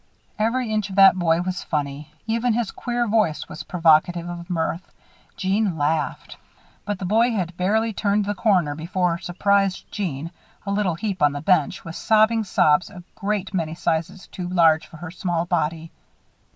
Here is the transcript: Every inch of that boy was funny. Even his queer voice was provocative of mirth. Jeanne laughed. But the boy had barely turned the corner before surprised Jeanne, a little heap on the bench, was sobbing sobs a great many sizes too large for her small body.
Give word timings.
Every 0.39 0.73
inch 0.73 0.89
of 0.89 0.95
that 0.95 1.13
boy 1.19 1.43
was 1.43 1.61
funny. 1.61 2.11
Even 2.25 2.53
his 2.53 2.71
queer 2.71 3.07
voice 3.07 3.47
was 3.47 3.61
provocative 3.61 4.27
of 4.27 4.49
mirth. 4.49 4.91
Jeanne 5.37 5.77
laughed. 5.77 6.37
But 6.85 6.97
the 6.97 7.05
boy 7.05 7.29
had 7.33 7.55
barely 7.55 7.93
turned 7.93 8.25
the 8.25 8.33
corner 8.33 8.73
before 8.73 9.19
surprised 9.19 9.85
Jeanne, 9.91 10.31
a 10.65 10.71
little 10.71 10.95
heap 10.95 11.21
on 11.21 11.33
the 11.33 11.39
bench, 11.41 11.85
was 11.85 11.97
sobbing 11.97 12.43
sobs 12.45 12.89
a 12.89 13.03
great 13.13 13.53
many 13.53 13.75
sizes 13.75 14.25
too 14.25 14.49
large 14.49 14.87
for 14.87 14.97
her 14.97 15.11
small 15.11 15.45
body. 15.45 15.91